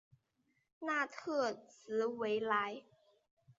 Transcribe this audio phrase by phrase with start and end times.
[0.79, 2.81] 纳特兹维莱。